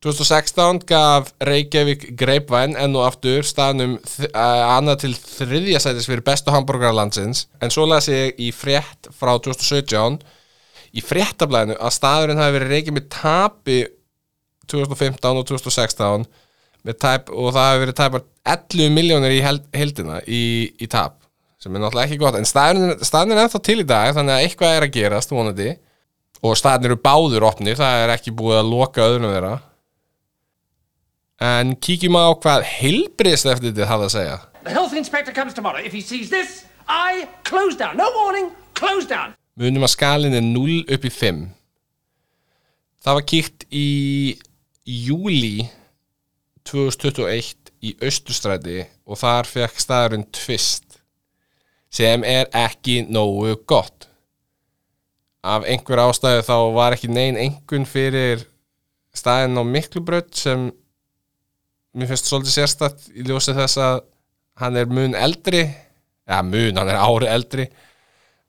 2016 0.05 0.83
gaf 0.85 1.31
Reykjavík 1.41 2.11
Greipvæn 2.19 2.75
enn 2.77 2.93
og 2.93 3.07
aftur 3.07 3.45
staðnum 3.47 3.95
annað 4.37 4.99
til 5.01 5.13
þriðja 5.17 5.81
sætis 5.81 6.05
fyrir 6.09 6.21
bestu 6.27 6.53
hambúrgarlandsins 6.53 7.47
en 7.57 7.73
svo 7.73 7.87
las 7.89 8.09
ég 8.11 8.37
í 8.37 8.51
frétt 8.53 9.09
frá 9.17 9.33
2017 9.33 10.19
í 10.95 11.03
fréttablaðinu 11.03 11.79
að 11.81 11.95
staðurinn 11.97 12.41
hafi 12.43 12.57
verið 12.59 12.73
reykið 12.75 12.97
með 12.99 13.09
tapi 13.17 13.79
2015 14.69 15.41
og 15.41 15.49
2016 15.49 16.29
tæp, 16.93 17.33
og 17.33 17.51
það 17.55 17.61
hafi 17.65 17.83
verið 17.87 17.99
tæpar 17.99 18.25
11 18.53 18.93
miljónir 18.93 19.33
í 19.33 19.41
heldina 19.41 20.21
í, 20.29 20.45
í 20.77 20.85
tap 20.85 21.17
sem 21.57 21.73
er 21.73 21.81
náttúrulega 21.81 22.11
ekki 22.11 22.21
gott. 22.21 22.35
En 22.37 22.45
staðin 22.45 23.33
er 23.33 23.41
ennþá 23.41 23.61
til 23.65 23.79
í 23.81 23.87
dag 23.89 24.13
þannig 24.13 24.35
að 24.35 24.43
eitthvað 24.45 24.75
er 24.75 24.85
að 24.85 24.91
gerast 24.93 25.31
vonandi. 25.33 25.71
Og 26.45 26.53
staðin 26.59 26.91
eru 26.91 26.97
báður 27.01 27.47
opni 27.47 27.73
það 27.73 28.03
er 28.03 28.13
ekki 28.13 28.35
búið 28.37 28.59
að 28.59 28.69
loka 28.69 29.07
öðrunum 29.07 29.33
þeirra 29.33 29.55
en 31.41 31.75
kíkjum 31.75 32.15
á 32.15 32.31
hvað 32.39 32.63
heilbrist 32.69 33.49
eftir 33.49 33.71
þetta 33.73 33.89
hafa 33.89 34.07
að 34.07 34.15
segja. 34.15 34.37
The 34.63 34.73
health 34.73 34.95
inspector 34.95 35.33
comes 35.33 35.53
tomorrow. 35.53 35.81
If 35.83 35.93
he 35.93 36.01
sees 36.01 36.29
this 36.29 36.65
I 36.87 37.27
close 37.43 37.75
down, 37.75 37.97
no 37.97 38.09
warning, 38.15 38.51
close 38.73 39.07
down. 39.07 39.35
Munum 39.55 39.85
að 39.87 39.95
skalin 39.95 40.35
er 40.35 40.43
0 40.43 40.83
upp 40.91 41.05
í 41.05 41.11
5 41.13 41.45
Það 43.05 43.17
var 43.19 43.25
kíkt 43.29 43.63
í 43.69 43.87
júli 44.89 45.67
2021 46.65 47.69
í 47.85 47.91
Östustræti 48.01 48.79
og 49.05 49.19
þar 49.21 49.45
fekk 49.45 49.77
staðurinn 49.77 50.25
tvist 50.33 50.97
sem 51.93 52.25
er 52.25 52.49
ekki 52.49 53.03
nógu 53.05 53.53
gott. 53.69 54.07
Af 55.45 55.67
einhver 55.69 56.01
ástæðu 56.07 56.41
þá 56.47 56.57
var 56.73 56.95
ekki 56.97 57.11
neyn 57.13 57.37
engun 57.37 57.85
fyrir 57.85 58.47
staðin 59.13 59.61
á 59.61 59.63
miklubrödd 59.69 60.33
sem 60.33 60.71
mér 61.95 62.11
finnst 62.11 62.29
svolítið 62.29 62.57
sérstatt 62.57 63.09
í 63.15 63.25
ljósið 63.25 63.61
þess 63.63 63.81
að 63.81 63.97
hann 64.61 64.79
er 64.79 64.91
mun 64.91 65.17
eldri 65.17 65.65
ja 65.65 66.41
mun, 66.45 66.77
hann 66.79 66.91
er 66.91 67.01
ári 67.01 67.29
eldri 67.31 67.69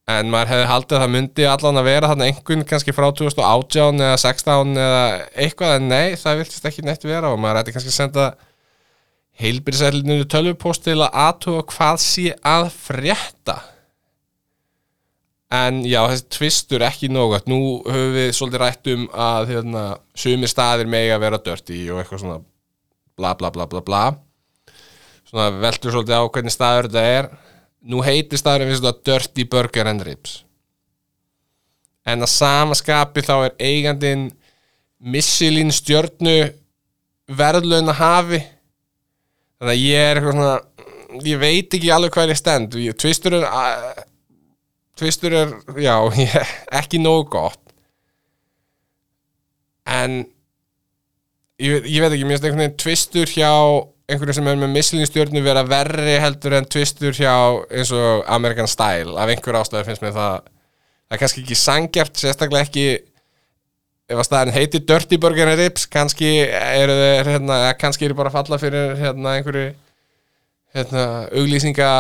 en 0.07 0.31
maður 0.31 0.53
hefði 0.53 0.67
haldið 0.71 0.97
að 0.97 1.03
það 1.03 1.15
myndi 1.17 1.47
allan 1.51 1.81
að 1.81 1.89
vera 1.89 2.11
hann 2.13 2.27
einhvern 2.27 2.67
kannski 2.69 2.95
frá 2.95 3.09
2018 3.11 4.05
eða 4.07 4.19
16 4.23 4.83
eða 4.83 5.01
eitthvað 5.35 5.79
en 5.81 5.89
nei, 5.91 6.19
það 6.21 6.43
viltist 6.43 6.69
ekki 6.71 6.85
neitt 6.87 7.07
vera 7.07 7.33
og 7.33 7.41
maður 7.43 7.63
hætti 7.63 7.75
kannski 7.75 7.91
að 7.91 7.99
senda 7.99 8.27
heilbyrðsælinu 9.43 10.27
tölvupost 10.31 10.87
til 10.87 11.01
að 11.01 11.19
aðtuga 11.27 11.65
hvað 11.75 11.99
sé 12.01 12.29
að 12.47 12.69
frétta. 12.73 13.57
En 15.57 15.83
já, 15.87 16.01
þessi 16.11 16.27
tvistur 16.39 16.83
ekki 16.87 17.11
nógat, 17.13 17.47
nú 17.51 17.83
höfum 17.87 18.15
við 18.17 18.31
svolítið 18.35 18.63
rætt 18.63 18.89
um 18.95 19.05
að 19.13 19.53
hérna, 19.53 19.85
sumir 20.19 20.51
staðir 20.51 20.91
megi 20.91 21.13
að 21.15 21.23
vera 21.23 21.43
dörti 21.43 21.83
og 21.91 22.01
eitthvað 22.01 22.23
svona 22.23 22.39
bla 23.17 23.35
bla 23.39 23.51
bla 23.55 23.67
bla 23.71 23.83
bla. 23.85 24.03
Svona 25.27 25.49
veldur 25.63 25.95
svolítið 25.95 26.19
á 26.21 26.23
hvernig 26.31 26.55
staður 26.55 26.89
þetta 26.91 27.05
er. 27.19 27.29
Nú 27.87 28.01
heitir 28.07 28.39
staðurinn 28.41 28.73
við 28.73 28.83
þetta 28.83 29.07
Dirty 29.11 29.45
Burger 29.51 29.91
and 29.91 30.05
Ribs. 30.07 30.41
En 32.07 32.23
að 32.23 32.31
sama 32.31 32.77
skapi 32.79 33.23
þá 33.27 33.35
er 33.49 33.57
eigandinn 33.59 34.29
Michelin 35.03 35.73
stjörnu 35.75 36.37
verðlauna 37.27 37.93
hafi 37.99 38.39
þannig 39.59 39.73
að 39.73 39.83
ég 39.83 40.05
er 40.11 40.21
eitthvað 40.21 40.37
svona 40.37 41.25
ég 41.27 41.41
veit 41.41 41.75
ekki 41.79 41.91
alveg 41.95 42.15
hvað 42.15 42.33
ég 42.33 42.39
stend. 42.41 42.77
Tvistur 43.01 43.37
er 43.41 43.47
að- 43.49 44.05
tvistur 44.97 45.35
er, 45.37 45.53
já, 45.83 45.95
ég, 46.23 46.55
ekki 46.81 47.01
nógu 47.03 47.27
gott. 47.35 47.61
En 49.87 50.25
ég, 51.63 51.87
ég 51.89 52.03
veit 52.03 52.13
ekki, 52.13 52.27
mér 52.27 52.37
finnst 52.37 52.49
einhvern 52.49 52.65
veginn 52.65 52.81
tvistur 52.83 53.33
hjá 53.33 53.53
einhverjum 54.07 54.39
sem 54.39 54.51
er 54.51 54.59
með 54.61 54.75
Michelin 54.75 55.09
stjörnu 55.09 55.43
vera 55.43 55.65
verri 55.67 56.19
heldur 56.23 56.55
en 56.61 56.69
tvistur 56.71 57.17
hjá 57.17 57.33
eins 57.75 57.91
og 57.95 58.23
American 58.31 58.71
Style. 58.71 59.17
Af 59.19 59.33
einhver 59.33 59.59
ástæðu 59.61 59.89
finnst 59.89 60.05
mér 60.05 60.15
það 60.15 60.37
það 61.07 61.17
er 61.17 61.23
kannski 61.23 61.43
ekki 61.43 61.59
sangjart, 61.59 62.21
sérstaklega 62.21 62.67
ekki 62.67 62.87
ef 64.07 64.21
að 64.21 64.27
staðin 64.29 64.55
heiti 64.55 64.83
Dirty 64.87 65.19
Burger 65.23 65.51
and 65.51 65.61
Ribs 65.61 65.87
kannski 65.91 66.31
eru 66.47 66.95
þeir 66.95 67.33
hérna, 67.35 67.59
kannski 67.79 68.07
eru 68.07 68.19
bara 68.19 68.31
að 68.31 68.39
falla 68.39 68.61
fyrir 68.63 68.95
hérna 69.01 69.35
einhverju 69.39 69.69
hérna 70.77 71.05
auglýsinga 71.33 71.91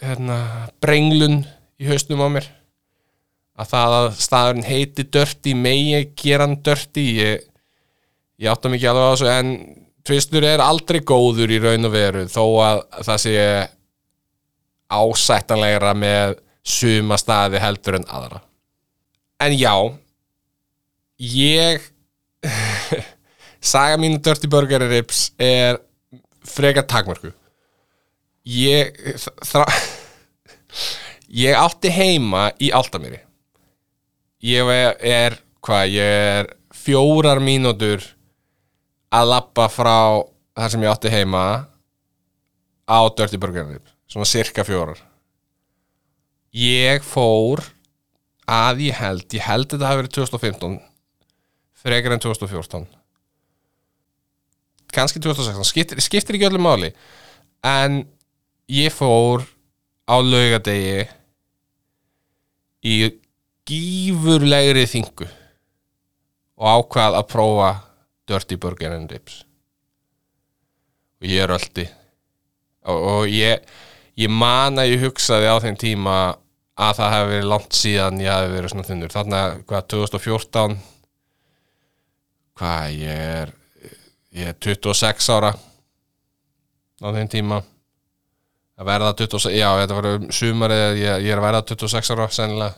hérna 0.00 0.38
brenglun 0.82 1.42
í 1.78 1.90
haustum 1.90 2.22
á 2.22 2.28
mér. 2.32 2.48
Að 3.56 3.70
það 3.70 3.94
að 3.98 4.08
staðurinn 4.20 4.66
heiti 4.68 5.06
Dirty 5.16 5.54
megi 5.56 6.02
gera 6.18 6.48
hann 6.48 6.58
Dirty 6.66 7.06
ég, 7.20 7.46
ég 8.42 8.50
átta 8.52 8.70
mikið 8.72 8.90
alveg 8.90 9.06
á 9.06 9.12
þessu 9.14 9.30
en 9.32 9.52
tvistur 10.06 10.46
er 10.46 10.62
aldrei 10.62 11.00
góður 11.06 11.52
í 11.52 11.60
raun 11.62 11.88
og 11.88 11.94
veru 11.94 12.26
þó 12.30 12.42
að 12.64 12.82
það 13.08 13.22
sé 13.24 13.36
ásættanlegra 14.86 15.94
með 15.98 16.36
suma 16.66 17.18
staði 17.18 17.62
heldur 17.62 17.98
en 17.98 18.06
aðra. 18.10 18.40
En 19.42 19.54
já 19.56 19.74
ég 21.18 21.82
saga 23.72 23.98
mínu 24.00 24.20
Dirty 24.22 24.48
Burger 24.50 24.84
Ribs 24.88 25.30
er 25.38 25.80
frekar 26.46 26.86
takmörku 26.86 27.32
ég 28.46 28.94
þrá, 29.42 29.64
ég 31.46 31.58
átti 31.58 31.90
heima 31.90 32.50
í 32.62 32.70
Áltamýri 32.70 33.18
ég 34.46 34.70
er 34.70 35.40
hvað, 35.64 35.96
ég 35.96 36.20
er 36.36 36.52
fjórar 36.76 37.40
mínútur 37.42 38.04
að 39.16 39.30
lappa 39.32 39.68
frá 39.72 39.96
þar 40.56 40.72
sem 40.72 40.84
ég 40.84 40.92
átti 40.92 41.12
heima 41.12 41.44
á 42.86 42.98
Dirty 43.16 43.40
Burger 43.40 43.66
Ribs 43.70 43.94
svona 44.06 44.28
cirka 44.28 44.64
fjórar. 44.66 45.00
Ég 46.56 47.02
fór 47.04 47.64
að 48.46 48.86
ég 48.86 49.00
held, 49.00 49.26
ég 49.34 49.42
held 49.42 49.66
þetta 49.72 49.88
hafi 49.88 50.02
verið 50.04 50.14
2015 50.20 50.78
frekar 51.82 52.14
en 52.14 52.22
2014 52.22 52.86
kannski 54.96 55.20
2016 55.20 55.68
skiptir, 55.68 56.00
skiptir 56.00 56.38
ekki 56.38 56.48
öllu 56.48 56.62
máli. 56.62 56.92
En 57.66 58.04
ég 58.70 58.94
fór 58.94 59.44
á 60.06 60.16
laugadegi 60.22 61.06
í 62.86 62.96
gífurlegri 63.66 64.86
þingu 64.88 65.26
og 66.56 66.68
ákvað 66.70 67.18
að 67.18 67.28
prófa 67.32 67.70
Dirty 68.26 68.58
Burger 68.60 68.96
and 68.96 69.12
Ribs. 69.12 69.42
Og 71.22 71.28
ég 71.30 71.44
er 71.44 71.54
öldi 71.54 71.86
og, 72.86 72.96
og 72.96 73.30
ég 73.30 73.62
ég 74.16 74.32
man 74.32 74.78
að 74.80 74.94
ég 74.94 75.06
hugsaði 75.06 75.48
á 75.48 75.56
þeim 75.62 75.78
tíma 75.80 76.16
að 76.76 76.98
það 76.98 77.14
hefði 77.14 77.32
verið 77.32 77.50
langt 77.52 77.76
síðan 77.76 78.20
ég 78.20 78.32
hefði 78.32 78.52
verið 78.52 78.72
svona 78.72 78.88
þunnur. 78.88 79.12
Þarna, 79.14 79.40
hvað, 79.68 79.86
2014 79.94 80.76
hvað, 82.56 82.98
ég 83.00 83.22
er 83.40 83.54
ég 84.36 84.52
er 84.52 84.58
26 84.60 85.30
ára 85.32 85.54
á 85.56 87.08
þeim 87.16 87.30
tíma. 87.32 87.62
Að 88.76 88.88
verða 88.90 89.12
26, 89.16 89.54
já, 89.56 89.68
þetta 89.80 89.96
var 89.96 90.08
um 90.10 90.26
sumarið, 90.36 90.98
ég, 91.00 91.22
ég 91.24 91.32
er 91.32 91.40
að 91.40 91.46
verða 91.46 91.62
26 91.70 92.10
ára 92.12 92.26
sennilega. 92.36 92.74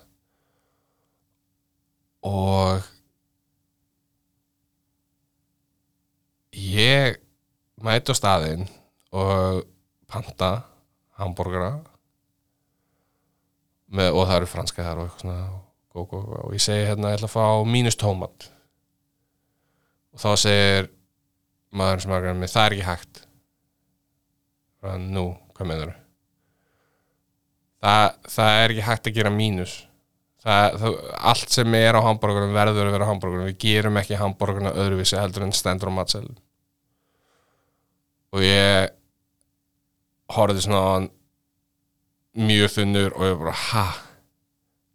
Og 2.28 2.86
ég 6.58 7.18
mæti 7.84 8.12
á 8.12 8.14
staðinn 8.18 8.66
og 9.14 9.62
panta 10.10 10.50
hambúrgara 11.18 11.78
og 13.88 14.22
það 14.28 14.34
eru 14.36 14.50
franska 14.50 14.84
þar 14.84 15.00
og 15.00 15.08
eitthvað 15.08 15.22
svona 15.24 15.38
og, 15.48 15.60
og, 15.94 16.12
og, 16.12 16.32
og 16.44 16.56
ég 16.56 16.62
segi 16.62 16.88
hérna, 16.88 17.12
ég 17.12 17.18
ætla 17.18 17.30
að 17.30 17.36
fá 17.36 17.46
mínus 17.68 17.96
tómat. 17.98 18.50
Og 20.12 20.20
þá 20.22 20.28
segir 20.42 20.90
maður 21.72 22.04
sem 22.04 22.14
er 22.16 22.28
með 22.36 22.52
það 22.52 22.66
er 22.66 22.76
ekki 22.76 22.88
hægt. 22.88 23.22
Og 24.84 25.08
nú, 25.08 25.24
hvað 25.56 25.70
meður 25.72 25.94
það, 27.82 28.18
það 28.34 28.58
er 28.62 28.74
ekki 28.74 28.88
hægt 28.88 29.08
að 29.08 29.16
gera 29.20 29.34
mínus. 29.34 29.76
Það, 30.38 30.76
það, 30.80 30.98
allt 31.32 31.54
sem 31.56 31.74
er 31.74 31.98
á 31.98 32.00
hambúrgarum 32.06 32.54
verður 32.54 32.88
að 32.88 32.94
vera 32.94 33.08
á 33.08 33.10
hambúrgarum 33.10 33.48
við 33.48 33.56
gerum 33.64 33.98
ekki 33.98 34.20
hambúrgarna 34.20 34.70
öðruvísi 34.78 35.18
heldur 35.18 35.48
en 35.48 35.56
stendur 35.56 35.90
á 35.90 35.98
matselum 35.98 36.36
og 38.34 38.44
ég 38.44 38.92
horfði 40.34 40.64
svona 40.64 40.82
á 40.84 40.88
hann 40.92 41.08
mjög 42.38 42.74
þunnur 42.76 43.16
og 43.16 43.26
ég 43.26 43.40
bara, 43.40 43.56
ha? 43.72 43.86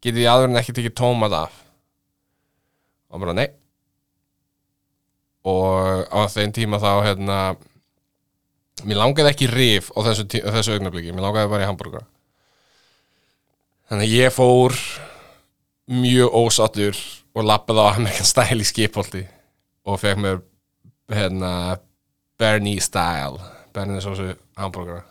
Getið 0.04 0.26
ég 0.26 0.32
aður 0.32 0.50
en 0.52 0.62
ekki 0.62 0.76
tekið 0.78 0.96
tómat 1.00 1.36
af? 1.38 1.60
Og 3.14 3.22
bara, 3.24 3.36
nei. 3.38 3.50
Og 5.48 6.08
á 6.08 6.22
þeim 6.32 6.54
tíma 6.56 6.80
þá 6.80 6.92
hérna 7.08 7.38
mér 8.88 9.00
langaði 9.00 9.32
ekki 9.32 9.50
rif 9.52 9.90
á 9.94 10.00
þessu, 10.08 10.26
þessu 10.28 10.76
augnabliki, 10.76 11.14
mér 11.14 11.28
langaði 11.28 11.52
bara 11.52 11.66
í 11.66 11.70
hambúrgara 11.70 12.08
þannig 13.90 14.08
að 14.08 14.16
ég 14.18 14.34
fór 14.34 14.76
mjög 15.94 16.38
ósattur 16.40 17.00
og 17.34 17.48
lappaði 17.48 17.84
á 17.84 17.94
Amerikan 17.94 18.28
Style 18.28 18.64
í 18.64 18.68
skipholti 18.68 19.24
og 19.86 20.00
fekk 20.02 20.22
mér 20.24 20.42
hérna 21.14 21.52
Bernie 22.40 22.82
Style. 22.82 23.42
Bernie 23.74 24.02
sósu 24.04 24.34
hambúrgara 24.58 25.04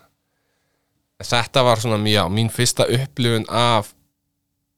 þetta 1.27 1.63
var 1.65 1.81
svona 1.81 1.99
mjög, 2.01 2.31
mín 2.33 2.49
fyrsta 2.51 2.87
upplifun 2.89 3.45
af 3.49 3.93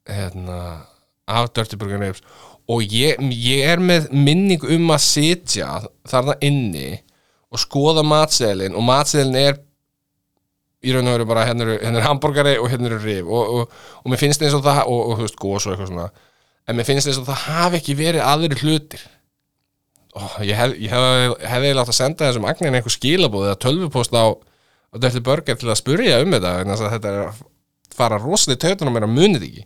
hérna, 0.09 0.85
af 1.27 1.49
Dirty 1.55 1.77
Burger 1.77 2.01
Ribs. 2.01 2.23
Og 2.67 2.81
ég, 2.81 3.19
ég 3.29 3.65
er 3.65 3.81
með 3.81 4.09
minning 4.13 4.63
um 4.63 4.93
að 4.93 5.03
sitja 5.05 5.69
þarna 6.09 6.37
inni 6.45 6.95
og 7.53 7.61
skoða 7.61 8.01
matseðlin 8.05 8.75
og 8.75 8.85
matseðlin 8.87 9.37
er 9.37 9.59
í 10.85 10.93
raun 10.93 11.07
og 11.09 11.15
veru 11.15 11.27
bara 11.29 11.45
hérna 11.45 11.65
eru, 11.65 11.75
hérna 11.81 12.01
er 12.01 12.07
hambúrgari 12.07 12.55
og 12.61 12.69
hérna 12.69 12.89
eru 12.89 12.97
rif 13.03 13.29
og, 13.29 13.53
og, 13.59 13.75
og 14.01 14.11
mér 14.11 14.21
finnst 14.21 14.41
eins 14.41 14.57
og 14.57 14.65
það 14.65 14.81
og, 14.89 15.03
og 15.11 15.19
þú 15.19 15.27
veist, 15.27 15.37
gós 15.41 15.67
og 15.67 15.75
eitthvað 15.75 15.91
svona. 15.91 16.07
En 16.65 16.77
mér 16.77 16.89
finnst 16.89 17.09
eins 17.09 17.21
og 17.21 17.29
það 17.29 17.45
hafi 17.45 17.79
ekki 17.81 17.97
verið 18.01 18.25
aðri 18.25 18.59
hlutir 18.63 19.05
Ó, 20.15 20.23
ég 20.47 20.55
hef, 20.55 20.75
ég 20.79 20.91
hef, 20.93 21.35
hefði 21.43 21.73
látt 21.75 21.91
að 21.91 21.97
senda 21.97 22.29
þessum 22.29 22.47
agnin 22.47 22.77
einhver 22.77 22.93
skilabóð 22.93 23.49
eða 23.49 23.61
tölvupost 23.65 24.15
á, 24.15 24.31
Dirty 24.95 25.19
Burger 25.19 25.57
til 25.59 25.67
að 25.67 25.79
spurja 25.81 26.21
um 26.23 26.31
þetta 26.31 26.51
en 26.61 26.75
þetta 26.79 27.09
er 27.11 27.17
að 27.25 27.41
fara 27.95 28.19
rosalega 28.21 28.61
tautunum 28.63 28.95
mér 28.95 29.07
að 29.07 29.15
munið 29.15 29.47
ekki. 29.49 29.65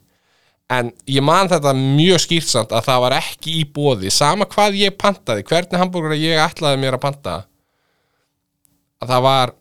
En 0.74 0.89
ég 1.10 1.25
man 1.25 1.50
þetta 1.50 1.74
mjög 1.77 2.24
skýrsamt 2.25 2.74
að 2.74 2.88
það 2.88 3.03
var 3.06 3.15
ekki 3.20 3.53
í 3.60 3.63
bóði 3.74 4.12
sama 4.13 4.46
hvað 4.50 4.77
ég 4.77 4.98
pantaði, 4.98 5.46
hvernig 5.46 5.82
hambúrgar 5.82 6.18
ég 6.18 6.41
ætlaði 6.41 6.82
mér 6.82 6.98
að 6.98 7.06
panta 7.06 7.36
að 9.00 9.13
það 9.13 9.24
var 9.25 9.53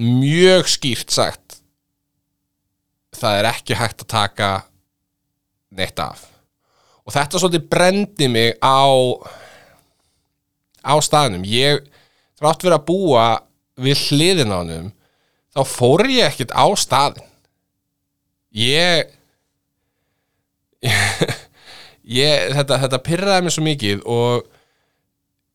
mjög 0.00 0.70
skýrt 0.72 1.12
sagt 1.14 1.58
það 3.14 3.38
er 3.38 3.48
ekki 3.50 3.78
hægt 3.78 4.04
að 4.04 4.10
taka 4.10 4.50
neitt 5.74 6.00
af. 6.02 6.26
Og 7.04 7.12
þetta 7.14 7.40
svolítið 7.40 7.68
brendi 7.70 8.28
mig 8.32 8.56
á 8.64 8.88
á 10.84 10.94
staðnum. 11.02 11.48
Ég 11.48 11.82
þrátt 12.38 12.64
fyrir 12.64 12.76
að 12.78 12.86
búa 12.88 13.26
við 13.80 14.06
hliðin 14.08 14.54
á 14.54 14.58
hannum 14.60 14.90
þá 15.54 15.62
fór 15.70 16.06
ég 16.10 16.28
ekkert 16.28 16.54
á 16.54 16.66
staðin 16.78 17.30
ég 18.54 19.12
ég, 22.20 22.50
þetta, 22.54 22.80
þetta 22.84 23.02
pyrraði 23.06 23.46
mig 23.46 23.54
svo 23.54 23.64
mikið 23.64 24.02
og 24.10 24.50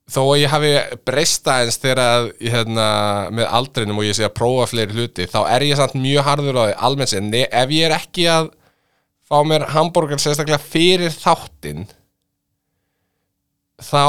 þó 0.09 0.21
að 0.23 0.39
ég 0.41 0.53
hafi 0.55 0.71
breyst 1.05 1.47
aðeins 1.51 1.77
þegar 1.79 2.01
að 2.01 2.29
hérna, 2.41 2.87
með 3.35 3.51
aldrinum 3.59 4.01
og 4.01 4.07
ég 4.07 4.17
sé 4.17 4.25
að 4.25 4.37
prófa 4.39 4.69
fleiri 4.71 4.97
hluti 4.97 5.29
þá 5.29 5.39
er 5.45 5.67
ég 5.67 5.79
samt 5.79 5.99
mjög 5.99 6.25
harður 6.25 6.59
á 6.59 6.63
því 6.63 6.77
almennt 6.89 7.15
Ne- 7.29 7.45
ef 7.45 7.75
ég 7.75 7.85
er 7.87 7.97
ekki 7.99 8.25
að 8.31 8.51
fá 9.29 9.37
mér 9.45 9.67
hambúrgar 9.75 10.19
sérstaklega 10.21 10.57
fyrir 10.63 11.13
þáttinn 11.13 11.85
þá 13.79 14.03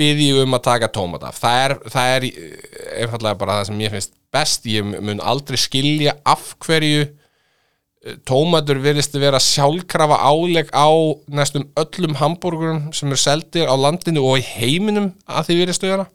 byrði 0.00 0.28
um 0.42 0.56
að 0.56 0.66
taka 0.66 0.90
tómat 0.92 1.24
af. 1.28 1.38
Það 1.40 1.62
er, 1.64 1.74
það 1.94 2.12
er 2.16 2.26
eh, 2.28 2.68
einfallega 3.04 3.40
bara 3.40 3.58
það 3.60 3.70
sem 3.70 3.82
ég 3.84 3.94
finnst 3.94 4.14
best. 4.34 4.68
Ég 4.70 4.86
mun 4.90 5.22
aldrei 5.32 5.58
skilja 5.60 6.16
af 6.28 6.54
hverju 6.64 7.02
eh, 7.04 8.16
tómatur 8.28 8.80
virðist 8.82 9.14
að 9.16 9.26
vera 9.26 9.42
sjálfkrafa 9.44 10.20
áleg 10.24 10.72
á 10.72 10.88
næstum 11.30 11.68
öllum 11.80 12.16
hambúrgurum 12.20 12.88
sem 12.96 13.12
eru 13.12 13.20
seldir 13.20 13.70
á 13.70 13.74
landinu 13.76 14.24
og 14.26 14.40
í 14.40 14.48
heiminum 14.56 15.12
að 15.28 15.50
því 15.50 15.60
virðist 15.62 15.86
að 15.86 15.94
vera. 15.94 16.08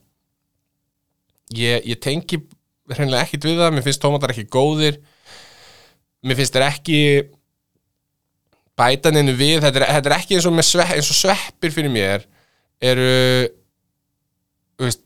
Ég, 1.55 1.85
ég 1.85 2.01
tengi 2.01 2.41
hreinlega 2.91 3.25
ekkit 3.25 3.45
við 3.47 3.61
það, 3.61 3.73
mér 3.75 3.85
finnst 3.85 4.01
tómatar 4.03 4.33
ekki 4.33 4.49
góðir. 4.51 5.01
Mér 6.25 6.39
finnst 6.39 6.55
þeir 6.57 6.67
ekki 6.71 7.01
bætaninu 8.75 9.35
við, 9.37 9.59
þetta 9.63 9.79
er, 9.79 9.85
þetta 9.97 10.09
er 10.11 10.17
ekki 10.17 10.37
eins 10.37 10.47
og, 10.49 10.57
svepp, 10.65 10.95
eins 10.97 11.11
og 11.11 11.17
sveppir 11.17 11.73
fyrir 11.73 11.93
mér 11.93 12.25
eru 12.83 13.11
veist, 14.81 15.03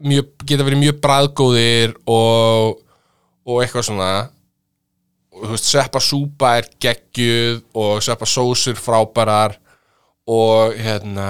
mjög, 0.00 0.30
geta 0.48 0.66
verið 0.66 0.82
mjög 0.84 1.00
bræðgóðir 1.04 1.96
og, 2.10 2.80
og 3.46 3.62
eitthvað 3.62 3.88
svona. 3.90 4.10
Og, 5.34 5.48
veist, 5.54 5.68
sveppa 5.70 6.02
súpa 6.04 6.54
er 6.60 6.70
geggjuð 6.82 7.62
og 7.80 8.04
sveppa 8.04 8.28
sósur 8.28 8.78
frábærar 8.80 9.58
og 10.30 10.76
hérna 10.78 11.28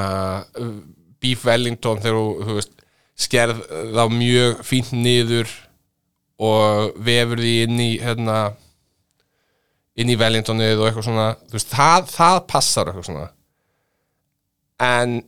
beef 1.20 1.44
wellington 1.48 2.00
þegar 2.02 2.46
þú 2.46 2.56
veist, 2.58 2.72
skerð 3.20 3.60
þá 3.94 4.04
mjög 4.12 4.64
fínt 4.64 4.94
niður 4.96 5.50
og 6.40 6.96
vefur 7.04 7.40
því 7.42 7.54
inn 7.66 7.80
í 7.84 7.90
hérna 8.00 8.40
inn 10.00 10.12
í 10.12 10.16
Wellingtonið 10.18 10.80
og 10.80 10.88
eitthvað 10.88 11.06
svona. 11.08 11.26
Veist, 11.52 11.72
það, 11.72 12.06
það 12.14 12.38
passar 12.50 12.90
eitthvað 12.90 13.08
svona. 13.08 13.26
En 14.80 15.18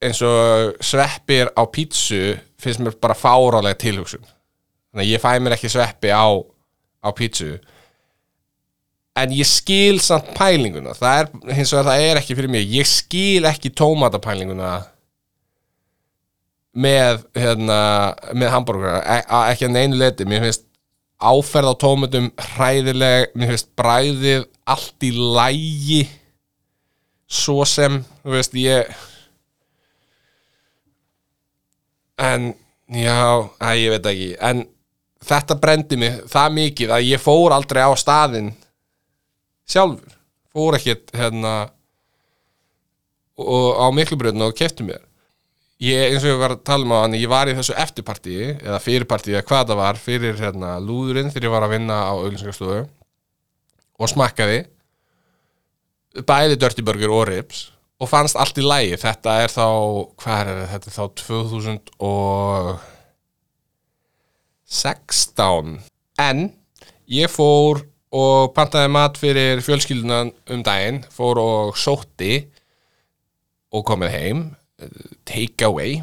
eins 0.00 0.20
og 0.24 0.76
sveppir 0.84 1.50
á 1.52 1.62
pítsu 1.68 2.38
finnst 2.60 2.80
mér 2.80 2.96
bara 3.00 3.16
fárálega 3.16 3.78
tilhugsun. 3.80 4.22
Þannig 4.90 5.04
að 5.04 5.12
ég 5.12 5.22
fæ 5.22 5.32
mér 5.38 5.56
ekki 5.56 5.70
sveppi 5.72 6.12
á, 6.12 6.28
á 7.04 7.08
pítsu. 7.16 7.58
En 9.20 9.34
ég 9.34 9.48
skil 9.48 10.00
samt 10.02 10.32
pælinguna. 10.36 10.94
Það 10.96 11.20
er, 11.20 11.28
hins 11.58 11.74
vegar 11.74 11.88
það 11.90 12.06
er 12.06 12.20
ekki 12.20 12.36
fyrir 12.38 12.52
mig. 12.52 12.72
Ég 12.72 12.88
skil 12.88 13.48
ekki 13.50 13.72
tómatapælinguna 13.76 14.72
með 16.80 17.24
hérna, 17.34 17.78
með 18.38 18.52
hambúrgar 18.54 19.00
e 19.02 19.16
ekki 19.50 19.66
að 19.66 19.74
neinu 19.74 19.98
leti, 19.98 20.26
mér 20.28 20.44
finnst 20.44 20.68
áferð 21.20 21.74
á 21.74 21.82
tómatum 21.82 22.30
hræðileg. 22.54 23.34
Mér 23.34 23.52
finnst 23.52 23.70
bræðið 23.78 24.48
allt 24.70 25.06
í 25.06 25.12
lægi 25.12 26.02
svo 27.30 27.62
sem, 27.68 28.00
þú 28.24 28.34
veist, 28.34 28.56
ég 28.58 28.88
en 32.20 32.52
já, 32.92 33.48
að 33.60 33.80
ég 33.80 33.94
veit 33.94 34.08
ekki. 34.12 34.30
En 34.44 34.64
þetta 35.24 35.58
brendi 35.60 35.98
mig 36.00 36.22
það 36.30 36.56
mikið 36.56 36.94
að 36.96 37.08
ég 37.08 37.22
fór 37.22 37.54
aldrei 37.56 37.82
á 37.84 37.92
staðin 37.98 38.54
sjálfur. 39.68 40.16
Fór 40.50 40.76
ekkert 40.78 41.12
hérna 41.14 41.54
og 43.40 43.78
á 43.80 43.86
miklubröðinu 43.94 44.50
og 44.50 44.56
kefti 44.58 44.84
mér. 44.84 45.04
Ég, 45.80 46.10
eins 46.10 46.24
og 46.26 46.34
ég 46.34 46.40
var 46.42 46.52
að 46.52 46.64
tala 46.68 46.84
um 46.84 46.92
á 46.92 46.98
hann 47.06 47.16
ég 47.16 47.30
var 47.30 47.48
í 47.48 47.54
þessu 47.56 47.72
eftirpartíi 47.72 48.50
eða 48.58 48.82
fyrirpartíi 48.84 49.32
eða 49.32 49.46
hvað 49.48 49.70
það 49.70 49.78
var 49.80 50.00
fyrir 50.00 50.36
hérna 50.36 50.74
lúðurinn 50.84 51.30
þegar 51.32 51.46
ég 51.46 51.54
var 51.54 51.64
að 51.64 51.72
vinna 51.72 51.96
á 52.04 52.12
auðvilsingarstofu 52.18 52.82
og 53.96 54.10
smakkaði 54.12 54.58
bæði 56.28 56.58
Dirty 56.60 56.84
Burger 56.84 57.14
og 57.16 57.24
Ribs 57.30 57.62
og 58.00 58.08
fannst 58.08 58.36
allt 58.40 58.56
í 58.60 58.64
lægi 58.64 58.96
þetta 59.02 59.30
er 59.44 59.50
þá, 59.52 59.66
hvað 60.20 60.40
er 60.40 60.46
þetta? 60.48 60.70
Þetta 60.72 60.88
er 60.88 60.94
þá 60.96 61.04
2016 64.70 65.80
en 66.20 66.38
ég 67.10 67.28
fór 67.32 67.84
og 68.10 68.54
pantaði 68.56 68.88
mat 68.90 69.18
fyrir 69.20 69.60
fjölskyldunan 69.62 70.32
um 70.50 70.62
daginn 70.66 71.04
fór 71.14 71.38
og 71.42 71.76
sótti 71.78 72.48
og 73.70 73.84
komið 73.86 74.10
heim 74.16 74.56
take 75.28 75.66
away. 75.66 76.00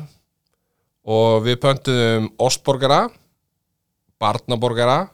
Og 1.07 1.43
við 1.45 1.61
pöntuðum 1.63 2.27
ostborgara 2.43 3.07
barnaborgara 4.19 5.05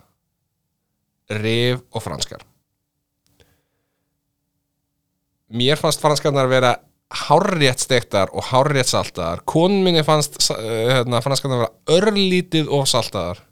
rif 1.44 1.84
og 1.94 2.02
franskar 2.04 2.42
mér 5.54 5.80
fannst 5.80 6.02
franskarnar 6.04 6.48
að 6.48 6.56
vera 6.56 6.74
hárrétt 7.24 7.84
stektar 7.84 8.32
og 8.34 8.48
hárrétt 8.50 8.90
saltaðar. 8.90 9.44
Konun 9.46 9.84
minni 9.86 10.04
fannst 10.06 10.40
hérna, 10.50 11.22
franskarnar 11.24 11.60
að 11.60 11.66
vera 11.66 11.98
örlítið 12.00 12.72
og 12.74 12.88
saltaðar. 12.90 13.44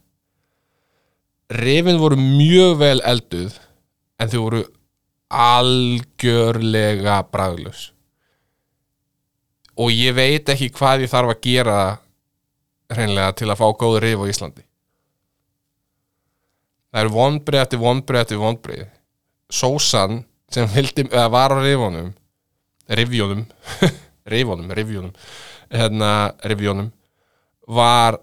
Rifin 1.61 1.99
voru 2.01 2.17
mjög 2.19 2.77
vel 2.79 2.99
elduð 3.05 3.57
en 4.21 4.31
þau 4.31 4.39
voru 4.45 4.61
algjörlega 5.31 7.21
bræðlus 7.31 7.91
og 9.81 9.91
ég 9.93 10.15
veit 10.15 10.49
ekki 10.51 10.71
hvað 10.75 11.05
ég 11.05 11.11
þarf 11.11 11.33
að 11.33 11.45
gera 11.45 11.77
hreinlega 12.91 13.35
til 13.39 13.47
að 13.49 13.61
fá 13.61 13.67
góð 13.79 13.99
rif 14.03 14.19
á 14.19 14.25
Íslandi. 14.33 14.65
Það 16.91 17.01
eru 17.01 17.13
vonbreið 17.15 17.63
eftir 17.63 17.81
vonbreið 17.81 18.25
eftir 18.25 18.41
vonbreið 18.41 18.89
sósan 19.51 20.19
sem 20.55 20.67
vildi, 20.71 21.07
eða 21.09 21.27
var 21.31 21.55
á 21.55 21.57
rifjónum 21.61 22.11
rifjónum 22.91 23.45
rifjónum, 24.33 24.73
rifjónum 24.77 25.13
hérna, 25.71 26.11
rifjónum 26.43 26.91
var 27.67 28.19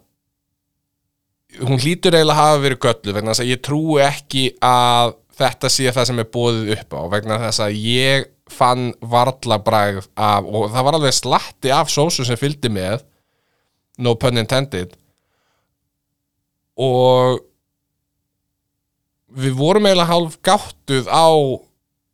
hún 1.63 1.81
hlýtur 1.81 2.15
eiginlega 2.15 2.35
að 2.35 2.43
hafa 2.43 2.63
verið 2.65 2.83
göllu 2.85 3.15
vegna 3.17 3.33
þess 3.33 3.45
að 3.45 3.53
ég 3.53 3.63
trú 3.65 3.83
ekki 4.05 4.45
að 4.65 5.15
þetta 5.39 5.71
sé 5.73 5.93
það 5.95 6.09
sem 6.11 6.23
er 6.23 6.31
bóðið 6.35 6.73
upp 6.77 6.97
á 6.99 7.03
vegna 7.15 7.41
þess 7.47 7.65
að 7.65 7.79
ég 7.81 8.29
fann 8.49 8.91
varla 9.01 9.59
bræð 9.61 10.01
af, 10.17 10.45
og 10.45 10.71
það 10.73 10.87
var 10.87 10.99
alveg 10.99 11.17
slatti 11.17 11.73
af 11.75 11.93
sósu 11.93 12.25
sem 12.27 12.39
fylgdi 12.41 12.71
með 12.73 13.05
no 14.03 14.15
pun 14.21 14.41
intended 14.41 14.95
og 16.79 17.43
við 19.39 19.57
vorum 19.59 19.89
eiginlega 19.89 20.13
hálf 20.13 20.39
gáttuð 20.45 21.11
á 21.11 21.29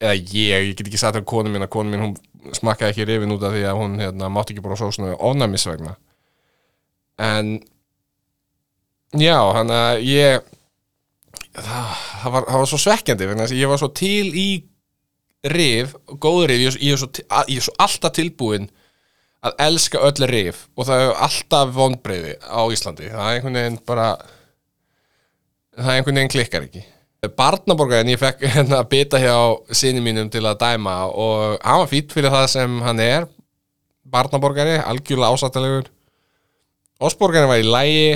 eða 0.02 0.14
ég, 0.16 0.68
ég 0.70 0.72
get 0.78 0.88
ekki 0.88 1.00
sagt 1.00 1.20
að 1.20 1.28
konu 1.30 1.52
mín 1.52 1.66
að 1.66 1.72
konu 1.74 1.92
mín 1.92 2.04
hún 2.09 2.57
smakkaði 2.57 2.92
ekki 2.92 3.07
rifin 3.09 3.35
út 3.35 3.46
af 3.46 3.54
því 3.54 3.62
að 3.68 3.78
hún 3.80 3.94
hérna, 4.02 4.33
mátti 4.33 4.54
ekki 4.54 4.64
bara 4.64 4.78
sósuna 4.80 5.14
ofnæmisvegna 5.16 5.94
en 7.24 7.54
já, 9.14 9.38
hann 9.54 9.72
að 9.72 10.02
ég 10.09 10.44
það, 11.54 11.90
það, 12.22 12.30
var, 12.35 12.46
það 12.48 12.62
var 12.62 12.70
svo 12.72 12.80
svekkjandi 12.85 13.28
ég 13.54 13.70
var 13.70 13.80
svo 13.80 13.90
til 13.94 14.30
í 14.35 14.48
rif, 15.44 15.94
góð 16.20 16.46
rif 16.50 16.62
ég, 16.62 16.80
ég, 16.80 16.96
er 16.96 17.00
svo, 17.00 17.11
ég 17.48 17.61
er 17.61 17.66
svo 17.66 17.76
alltaf 17.85 18.16
tilbúin 18.16 18.70
að 19.44 19.59
elska 19.66 20.00
öll 20.00 20.28
rif 20.30 20.64
og 20.74 20.88
það 20.88 21.02
er 21.04 21.18
alltaf 21.26 21.74
vonbreyði 21.76 22.37
á 22.40 22.62
Íslandi. 22.72 23.11
Það 23.12 23.26
er 23.26 23.38
einhvern 23.38 23.59
veginn 23.61 23.78
bara 23.85 24.09
það 25.76 25.90
er 25.90 25.98
einhvern 25.98 26.20
veginn 26.20 26.33
klikkar 26.33 26.68
ekki 26.68 26.85
barnaborgarinn 27.38 28.12
ég 28.12 28.20
fekk 28.20 28.44
hérna 28.56 28.82
að 28.82 28.90
bita 28.92 29.20
hjá 29.22 29.37
sinni 29.74 30.02
mínum 30.04 30.30
til 30.32 30.44
að 30.44 30.60
dæma 30.62 30.96
og 31.10 31.58
hann 31.62 31.82
var 31.82 31.90
fýtt 31.90 32.14
fyrir 32.14 32.34
það 32.34 32.46
sem 32.54 32.78
hann 32.84 33.02
er 33.02 33.26
barnaborgari, 34.14 34.78
algjörlega 34.84 35.32
ásættalegur 35.34 35.90
Osborgarinn 37.04 37.50
var 37.50 37.60
í 37.60 37.66
lægi 37.66 38.10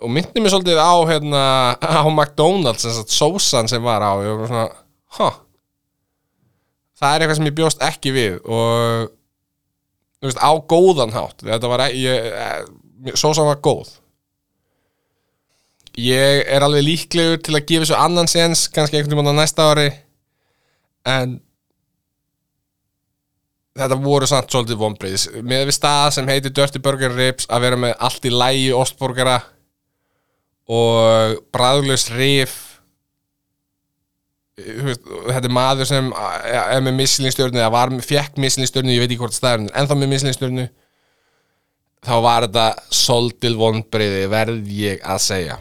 og 0.00 0.12
myndi 0.12 0.42
mér 0.42 0.52
svolítið 0.52 0.80
á 0.80 0.92
hérna 1.08 1.44
á 1.76 2.04
McDonalds, 2.08 2.84
þess 2.84 3.02
að 3.02 3.14
sósan 3.14 3.70
sem 3.70 3.82
var 3.84 4.04
á. 4.04 4.12
Og 4.16 4.26
ég 4.26 4.36
var 4.40 4.50
svona, 4.50 4.66
há 5.16 5.28
það 7.00 7.14
er 7.14 7.24
eitthvað 7.24 7.38
sem 7.38 7.48
ég 7.48 7.56
bjóst 7.56 7.84
ekki 7.84 8.12
við 8.12 8.36
og 8.44 9.08
þú 10.20 10.28
veist, 10.28 10.40
á 10.40 10.52
góðan 10.68 11.14
hátt. 11.16 11.44
Þetta 11.46 11.72
var 11.72 11.84
ekki, 11.86 12.04
e, 12.12 13.14
sósan 13.16 13.48
var 13.48 13.62
góð 13.64 13.94
ég 15.98 16.44
er 16.46 16.64
alveg 16.64 16.86
líklegur 16.86 17.40
til 17.42 17.56
að 17.56 17.66
gefa 17.68 17.90
svo 17.90 17.98
annan 17.98 18.30
séns 18.30 18.68
kannski 18.72 18.98
einhvern 18.98 19.18
veginn 19.18 19.34
á 19.34 19.40
næsta 19.42 19.66
ári 19.72 19.88
en 21.08 21.38
þetta 23.80 23.98
voru 24.02 24.28
samt 24.28 24.50
svolítið 24.52 24.80
vonbreiðis 24.80 25.28
með 25.40 25.68
við 25.70 25.76
stað 25.76 26.08
sem 26.16 26.30
heitir 26.30 26.54
Dirty 26.54 26.82
Burger 26.82 27.14
Ribs 27.16 27.48
að 27.50 27.66
vera 27.66 27.80
með 27.80 27.94
allt 27.98 28.26
í 28.26 28.34
lægi 28.34 28.72
ostborgara 28.76 29.38
og 30.70 31.40
bræðulegs 31.54 32.10
rif 32.14 32.58
þetta 34.60 35.46
er 35.46 35.54
maður 35.54 35.88
sem 35.88 36.10
er 36.12 36.82
með 36.84 36.98
mislinstjörnu 36.98 37.62
eða 37.62 37.72
var, 37.72 37.94
fekk 38.04 38.36
mislinstjörnu, 38.42 38.92
ég 38.92 39.02
veit 39.02 39.08
ekki 39.08 39.22
hvort 39.22 39.38
það 39.38 39.54
er 39.54 39.66
en 39.80 39.88
þá 39.88 39.96
með 39.96 40.12
mislinstjörnu 40.14 40.68
þá 42.04 42.14
var 42.24 42.46
þetta 42.46 42.94
svolítið 43.00 43.58
vonbreiði 43.60 44.30
verð 44.32 44.72
ég 44.76 45.04
að 45.04 45.24
segja 45.24 45.60